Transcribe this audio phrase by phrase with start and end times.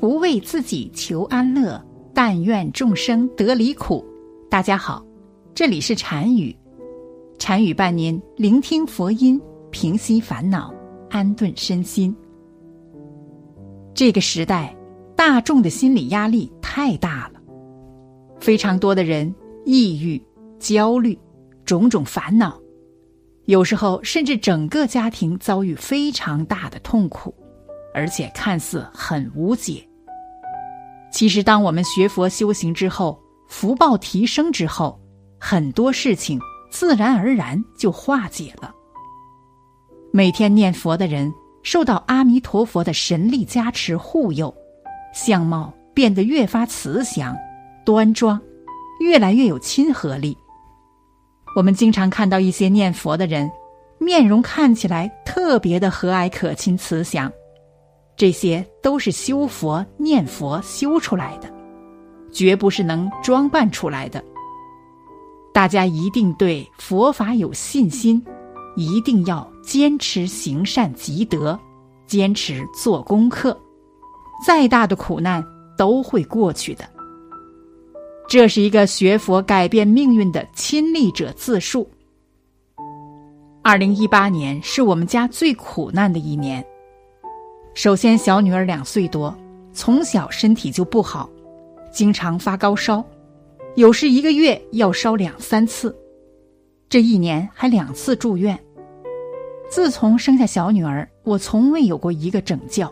[0.00, 1.78] 不为自己求安乐，
[2.14, 4.02] 但愿众生得离苦。
[4.48, 5.04] 大家好，
[5.54, 6.56] 这里是禅语，
[7.38, 9.38] 禅语伴您聆听佛音，
[9.70, 10.72] 平息烦恼，
[11.10, 12.16] 安顿身心。
[13.92, 14.74] 这个时代，
[15.14, 17.38] 大众的心理压力太大了，
[18.40, 19.34] 非常多的人
[19.66, 20.18] 抑郁、
[20.58, 21.18] 焦虑，
[21.66, 22.58] 种种烦恼，
[23.44, 27.34] 有时候甚至整个家庭遭遇非常大的痛苦，
[27.92, 29.86] 而且看似很无解。
[31.12, 34.98] 其实，当我们学佛修行之后，福报提升之后，
[35.38, 38.72] 很多事情自然而然就化解了。
[40.12, 44.54] 每天念佛的人，受到阿弥陀佛的神力加持护佑，
[45.12, 47.36] 相貌变得越发慈祥、
[47.84, 48.40] 端庄，
[49.00, 50.36] 越来越有亲和力。
[51.56, 53.50] 我们经常看到一些念佛的人，
[53.98, 57.30] 面容看起来特别的和蔼可亲、慈祥。
[58.20, 61.50] 这些都是修佛念佛修出来的，
[62.30, 64.22] 绝不是能装扮出来的。
[65.54, 68.22] 大家一定对佛法有信心，
[68.76, 71.58] 一定要坚持行善积德，
[72.06, 73.58] 坚持做功课，
[74.46, 75.42] 再大的苦难
[75.78, 76.84] 都会过去的。
[78.28, 81.88] 这是一个学佛改变命运的亲历者自述。
[83.62, 86.62] 二零一八年是我们家最苦难的一年。
[87.82, 89.34] 首先，小女儿两岁多，
[89.72, 91.30] 从小身体就不好，
[91.90, 93.02] 经常发高烧，
[93.74, 95.96] 有时一个月要烧两三次，
[96.90, 98.58] 这一年还两次住院。
[99.70, 102.86] 自从生下小女儿，我从未有过一个整觉，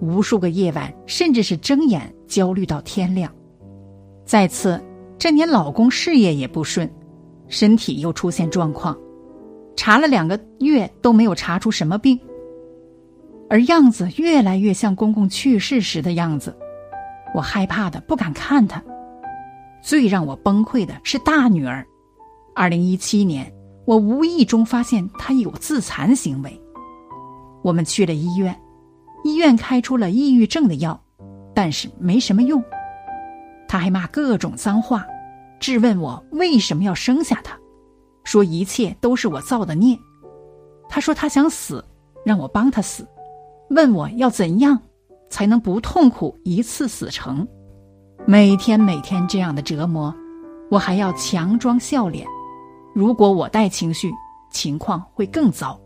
[0.00, 3.32] 无数个夜晚，甚至是睁眼焦虑到天亮。
[4.24, 4.82] 再次，
[5.16, 6.92] 这年老公事业也不顺，
[7.46, 8.98] 身体又出现状况，
[9.76, 12.18] 查了两个月都没有查出什么病。
[13.52, 16.56] 而样子越来越像公公去世时的样子，
[17.34, 18.82] 我害怕的不敢看他。
[19.82, 21.86] 最让我崩溃的是大女儿。
[22.54, 23.52] 二零一七年，
[23.84, 26.58] 我无意中发现她有自残行为。
[27.62, 28.58] 我们去了医院，
[29.22, 30.98] 医院开出了抑郁症的药，
[31.54, 32.64] 但是没什么用。
[33.68, 35.06] 他还骂各种脏话，
[35.60, 37.54] 质问我为什么要生下他，
[38.24, 39.98] 说一切都是我造的孽。
[40.88, 41.84] 他说他想死，
[42.24, 43.06] 让我帮他死。
[43.74, 44.78] 问我要怎样
[45.30, 47.46] 才能不痛苦一次死成？
[48.26, 50.14] 每天每天这样的折磨，
[50.70, 52.26] 我还要强装笑脸。
[52.94, 54.10] 如果我带情绪，
[54.50, 55.80] 情况会更糟。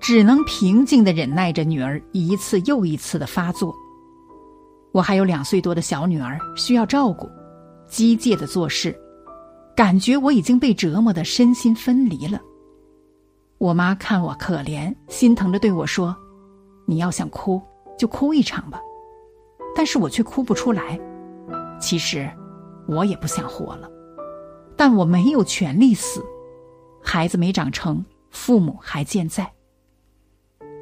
[0.00, 3.74] 只能平静的忍耐着女儿一次又一次的发作。
[4.92, 7.28] 我还有两岁多的小女儿需要照顾，
[7.86, 8.98] 机械的做事，
[9.76, 12.40] 感觉我已经被折磨的身心分离了。
[13.58, 16.14] 我妈看我可怜，心疼的对我说。
[16.90, 17.62] 你要想哭，
[17.96, 18.82] 就哭一场吧，
[19.76, 20.98] 但是我却哭不出来。
[21.80, 22.28] 其实，
[22.88, 23.88] 我也不想活了，
[24.76, 26.20] 但我没有权利死。
[27.00, 29.48] 孩子没长成，父母还健在。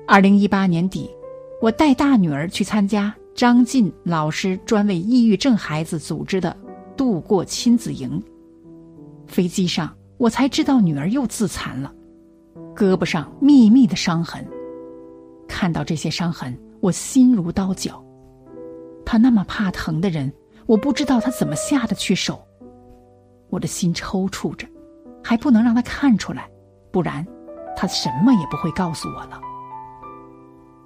[0.06, 1.14] 二零一八年底，
[1.60, 6.56] 我带大女儿去参加张晋老师专为抑郁症孩子组织的
[6.96, 8.20] “度过亲子营”。
[9.28, 11.92] 飞机上，我才知道女儿又自残了，
[12.74, 14.42] 胳膊上密密的伤痕。
[15.48, 18.04] 看到这些伤痕，我心如刀绞。
[19.04, 20.32] 他那么怕疼的人，
[20.66, 22.40] 我不知道他怎么下得去手。
[23.48, 24.68] 我的心抽搐着，
[25.24, 26.48] 还不能让他看出来，
[26.92, 27.26] 不然
[27.74, 29.40] 他什么也不会告诉我了。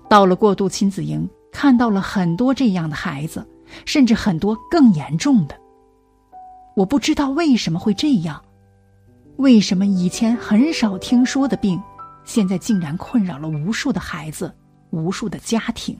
[0.09, 3.45] 到了过渡亲子营，看到了很多这样的孩子，
[3.85, 5.59] 甚至很多更严重的。
[6.77, 8.41] 我不知道为什么会这样，
[9.37, 11.83] 为什么以前很少听说的病。
[12.25, 14.53] 现在竟然困扰了无数的孩子，
[14.91, 15.97] 无数的家庭。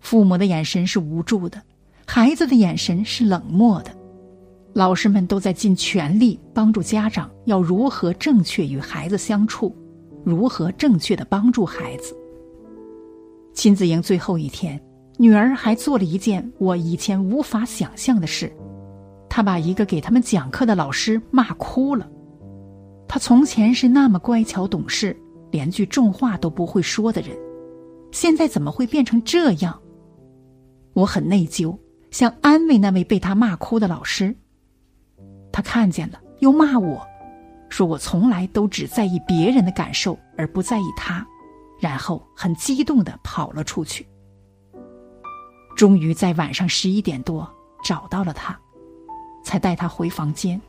[0.00, 1.62] 父母的眼神是无助的，
[2.06, 3.90] 孩子的眼神是冷漠的。
[4.72, 9.76] 老师们都在尽全力帮助家长，要如何正确与孩子相处，
[10.24, 12.16] 如何正确的帮助孩子。
[13.52, 14.80] 亲子营最后一天，
[15.18, 18.50] 女儿还做了一件我以前无法想象的事，
[19.28, 22.08] 她把一个给他们讲课的老师骂哭了。
[23.12, 25.20] 他从前是那么乖巧懂事，
[25.50, 27.36] 连句重话都不会说的人，
[28.12, 29.76] 现在怎么会变成这样？
[30.92, 31.76] 我很内疚，
[32.12, 34.32] 想安慰那位被他骂哭的老师。
[35.50, 37.04] 他看见了，又骂我，
[37.68, 41.26] 说我从来都只在意别人的感受，而不在意他，
[41.80, 44.06] 然后很激动的跑了出去。
[45.74, 47.44] 终于在晚上十一点多
[47.82, 48.56] 找到了他，
[49.42, 50.62] 才带他回房间。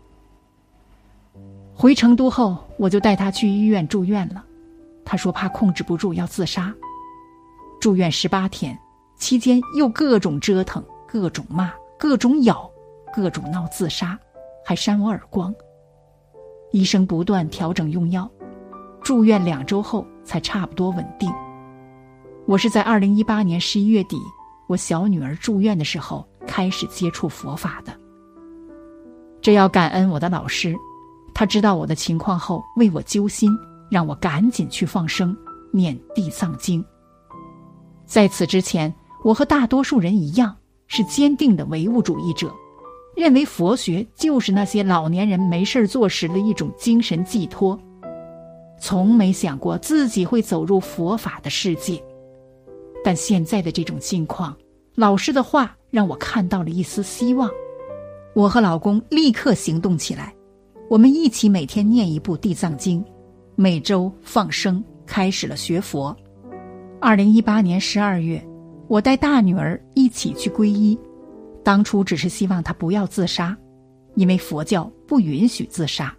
[1.82, 4.46] 回成都后，我就带他去医院住院了。
[5.04, 6.72] 他说怕控制不住要自杀。
[7.80, 8.78] 住院十八天，
[9.18, 12.70] 期间又各种折腾，各种骂，各种咬，
[13.12, 14.16] 各种闹自杀，
[14.64, 15.52] 还扇我耳光。
[16.72, 18.30] 医生不断调整用药，
[19.02, 21.34] 住院两周后才差不多稳定。
[22.46, 24.18] 我是在二零一八年十一月底，
[24.68, 27.92] 我小女儿住院的时候开始接触佛法的。
[29.42, 30.76] 这要感恩我的老师，
[31.34, 33.52] 他知道我的情况后为我揪心，
[33.90, 35.36] 让我赶紧去放生
[35.72, 36.84] 念地藏经。
[38.06, 38.94] 在此之前，
[39.24, 40.56] 我和大多数人一样
[40.88, 42.54] 是坚定的唯物主义者，
[43.16, 47.80] 认为佛学就是那些老年人没事做时的一种精神寄托，
[48.80, 52.02] 从没想过自己会走入佛法的世界。
[53.04, 54.56] 但现在的这种境况，
[54.96, 57.50] 老师的话让我看到了一丝希望。
[58.34, 60.34] 我和老公立刻行动起来，
[60.92, 63.02] 我们一起每天念一部《地藏经》，
[63.56, 66.14] 每周放生，开始了学佛。
[67.00, 68.46] 二零一八年十二月，
[68.90, 71.00] 我带大女儿一起去皈依，
[71.64, 73.58] 当初只是希望她不要自杀，
[74.16, 76.14] 因为佛教不允许自杀。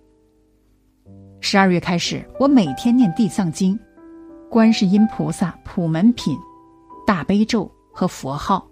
[1.42, 3.78] 十二月开始，我每天念《地藏经》，
[4.48, 6.34] 观世音菩萨普门品。
[7.06, 8.66] 大悲咒和佛号，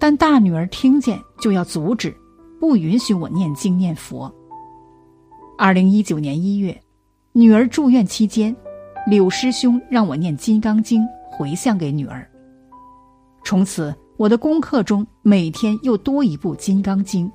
[0.00, 2.12] 但大女儿听见就要阻止，
[2.58, 4.28] 不允许我念经念佛。
[5.62, 6.76] 二零一九年一月，
[7.30, 8.52] 女儿住院期间，
[9.06, 11.00] 柳师兄让我念《金刚经》
[11.30, 12.28] 回向给女儿。
[13.44, 17.28] 从此，我的功课中每天又多一部《金刚经》。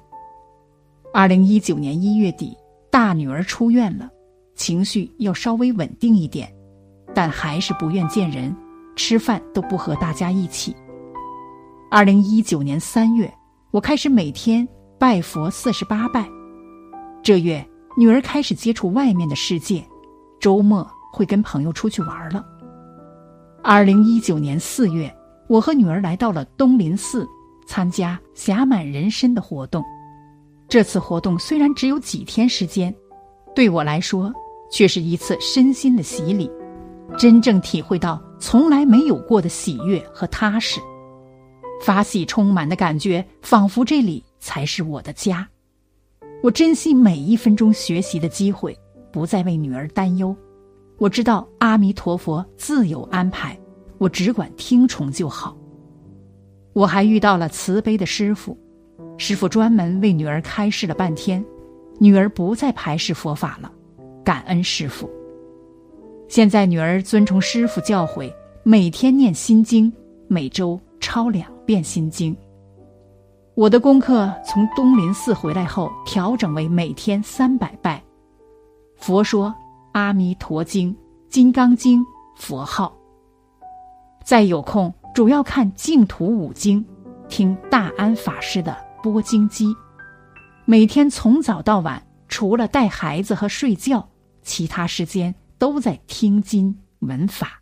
[1.14, 2.54] 二零一九年一月底，
[2.92, 4.10] 大女儿出院了，
[4.56, 6.54] 情绪要稍微稳定一点，
[7.16, 8.54] 但还是不愿见人。
[8.98, 10.76] 吃饭都不和大家一起。
[11.90, 13.34] 二零一九年三月，
[13.72, 14.68] 我开始每天
[15.00, 16.28] 拜佛四十八拜。
[17.24, 17.66] 这月，
[17.98, 19.84] 女儿开始接触外面的世界，
[20.40, 22.46] 周末会跟朋友出去玩了。
[23.64, 25.12] 二零一九年四月，
[25.48, 27.28] 我和女儿来到了东林寺，
[27.66, 29.84] 参加侠满人参的活动。
[30.70, 32.94] 这次活动虽然只有几天时间，
[33.56, 34.32] 对我来说
[34.72, 36.52] 却是一次身心的洗礼。
[37.18, 40.80] 真正体会到从来没有过的喜悦和踏实，
[41.82, 45.48] 法喜充满的感觉，仿佛这里才是我的家。
[46.44, 48.78] 我珍惜每一分钟学习的机会，
[49.12, 50.36] 不再为女儿担忧。
[50.98, 53.58] 我知道阿弥陀佛自有安排，
[53.98, 55.58] 我只管听从就好。
[56.74, 58.58] 我还遇到了慈悲的师傅，
[59.18, 61.44] 师傅专门为女儿开示了半天，
[62.00, 63.72] 女儿不再排斥佛法了，
[64.24, 65.10] 感恩师傅。
[66.28, 68.32] 现在女儿遵从师傅教诲，
[68.64, 69.92] 每天念心经，
[70.28, 72.36] 每周抄两遍心经。
[73.58, 78.00] 我的功课从东林寺回来后调整为每天三百拜，
[78.98, 79.50] 佛说
[79.94, 80.92] 《阿弥陀经》
[81.28, 82.00] 《金刚经》
[82.36, 82.96] 佛号。
[84.24, 86.86] 再有空，主要看净土五经，
[87.30, 89.76] 听大安法师的播经机。
[90.66, 94.08] 每天从早到晚，除了带孩子和睡觉，
[94.44, 95.34] 其他时间。
[95.58, 97.60] 都在听经闻法。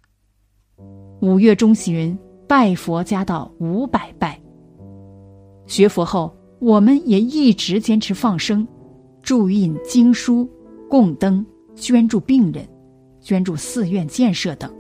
[1.22, 4.38] 五月中旬拜佛加到五百拜。
[5.68, 8.68] 学佛后，我们也一直坚持放生、
[9.22, 10.50] 注印经书、
[10.90, 11.46] 供灯、
[11.76, 12.68] 捐助病人、
[13.20, 14.74] 捐助寺院建设等。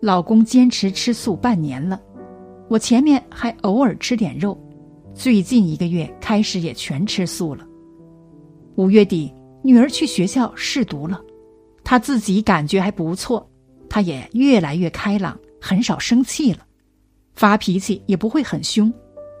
[0.00, 2.00] 老公坚持吃素半年了，
[2.68, 4.56] 我前面还偶尔吃点肉，
[5.12, 7.66] 最近一个月开始也全吃素了。
[8.76, 9.32] 五月底，
[9.62, 11.20] 女儿去学校试读了。
[11.82, 13.50] 她自己感觉还不错，
[13.88, 16.60] 她也越来越开朗，很少生气了，
[17.34, 18.92] 发脾气也不会很凶，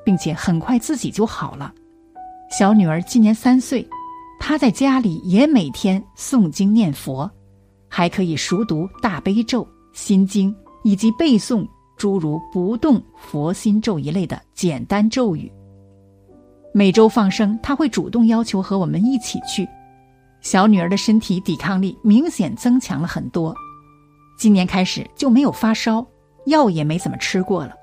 [0.08, 1.70] 并且很快自己就好了。
[2.50, 3.86] 小女儿今年三岁，
[4.40, 7.30] 她在家里也每天诵经念佛，
[7.90, 15.52] 还可以熟读大悲咒、心经以及背诵诸如不动佛心咒一类的简单咒语。
[16.72, 19.68] 每周放生，她会主动要求和我们一起去。
[20.40, 23.54] 小女儿的身体抵抗力明显增强了很多，
[24.38, 26.06] 今年开始就没有发烧，
[26.46, 27.74] 药也没怎么吃过了。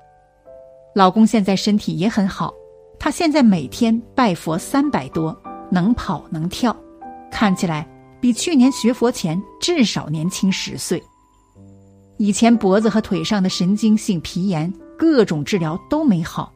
[0.96, 2.54] 老公现在身体也很好，
[2.98, 5.38] 他现在每天拜佛三百多，
[5.70, 6.74] 能跑能跳，
[7.30, 7.86] 看起来
[8.18, 11.02] 比去年学佛前至少年轻十岁。
[12.16, 16.50] 以前脖子和腿上的神经性皮炎，各种治疗都没好，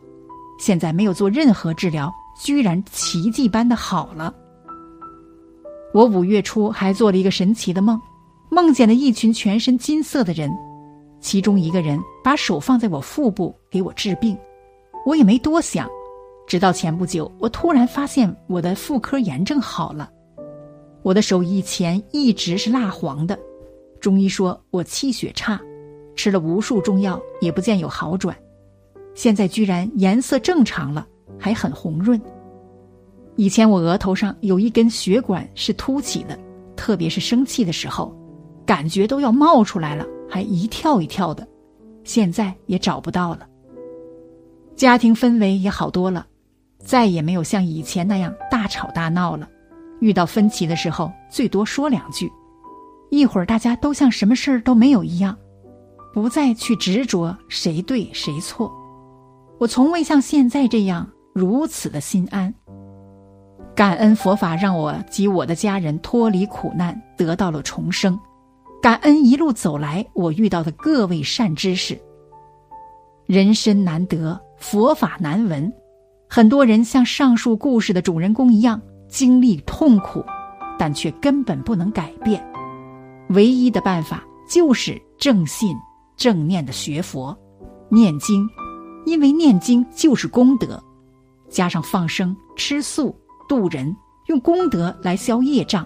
[0.59, 2.11] 现在没有做任何治疗，
[2.43, 4.35] 居然奇迹般的好了。
[5.93, 8.01] 我五月初还做了一个神奇的梦，
[8.51, 10.51] 梦见了一群全身金色的人，
[11.21, 14.37] 其中一个人把手放在我腹部给我治病，
[15.05, 15.89] 我也没多想，
[16.47, 20.11] 直到前不久，我突然发现我的妇科炎症好了。
[21.03, 23.39] 我的手以前一直是蜡黄的，
[24.01, 25.61] 中医说我气血差，
[26.17, 28.37] 吃了无数中药也不见有好转，
[29.15, 31.07] 现在居然颜色正常了，
[31.39, 32.21] 还很红润。
[33.37, 36.39] 以前我额头上有一根血管是凸起的，
[36.77, 38.15] 特别是生气的时候，
[38.67, 41.47] 感觉都要冒出来了，还一跳一跳的。
[42.05, 43.47] 现在也找不到了。
[44.75, 46.27] 家庭氛围也好多了，
[46.79, 49.47] 再也没有像以前那样大吵大闹了。
[50.01, 52.33] 遇到分歧的时候，最多说两句，
[53.11, 55.37] 一会儿大家都像什么事儿都没有一样，
[56.15, 58.73] 不再去执着谁对谁错。
[59.59, 62.55] 我从未像现在这样如此的心安。
[63.77, 68.19] 感恩佛法让我及我的家人脱离苦难，得到了重生。
[68.83, 72.01] 感恩一路走来我遇到的各位善知识。
[73.27, 75.73] 人生难得，佛法难闻。
[76.29, 78.81] 很多人像上述故事的主人公一样。
[79.09, 80.25] 经历痛苦，
[80.79, 82.41] 但却根本不能改变。
[83.31, 85.77] 唯一的办法就是正信、
[86.17, 87.37] 正念的学佛、
[87.89, 88.49] 念经，
[89.05, 90.81] 因为念经就是功德，
[91.49, 93.13] 加上放生、吃素、
[93.49, 93.93] 度人，
[94.29, 95.85] 用功德来消业障，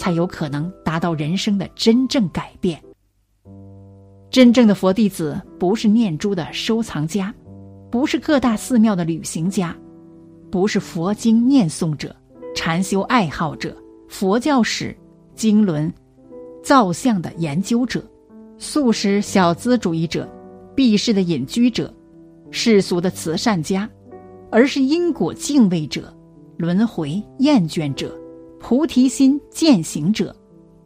[0.00, 2.82] 才有可能达到人生的真正改变。
[4.30, 7.34] 真正的佛弟子不是念珠的收藏家，
[7.90, 9.76] 不是各大寺庙的旅行家，
[10.50, 12.16] 不是佛经念诵者。
[12.56, 13.76] 禅修爱好者、
[14.08, 14.96] 佛教史、
[15.34, 15.92] 经纶、
[16.62, 18.02] 造像的研究者、
[18.56, 20.26] 素食小资主义者、
[20.74, 21.92] 避世的隐居者、
[22.50, 23.88] 世俗的慈善家，
[24.50, 26.12] 而是因果敬畏者、
[26.56, 28.18] 轮回厌倦者、
[28.60, 30.36] 菩提心践行者、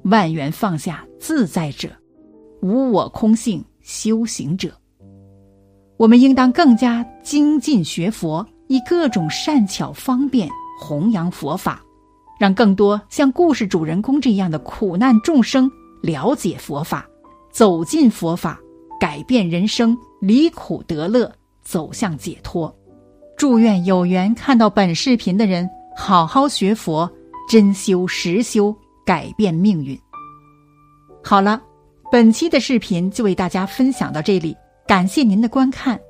[0.04, 1.90] 万缘放下自在者、
[2.62, 4.73] 无我空性修行者。
[5.97, 10.49] 我们应当更加精进学佛，以各种善巧方便。
[10.76, 11.81] 弘扬佛法，
[12.38, 15.71] 让更多像故事主人公这样的苦难众生
[16.02, 17.07] 了解佛法，
[17.52, 18.59] 走进佛法，
[19.00, 22.75] 改变人生，离苦得乐，走向解脱。
[23.37, 27.11] 祝愿有缘看到本视频的人，好好学佛，
[27.54, 29.96] 真修实修，改变命运。
[31.23, 31.62] 好了，
[32.11, 34.56] 本期的视频就为大家分享到这里，
[34.88, 36.00] 感谢您的观看。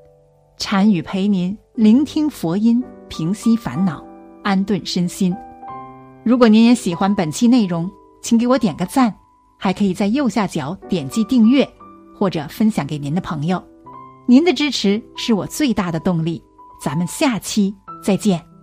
[0.57, 4.03] 禅语陪您聆听佛音，平息烦恼。
[4.43, 5.37] 安顿身心。
[6.25, 7.91] 如果您也喜欢本期内容，
[8.23, 9.15] 请给我点个赞，
[9.59, 11.71] 还可以在右下角点击订阅，
[12.17, 13.63] 或者分享给您的朋友。
[14.25, 16.43] 您的支持是我最大的动力。
[16.83, 18.54] 咱们下期再见。